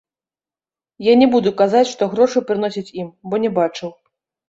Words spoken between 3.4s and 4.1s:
не бачыў.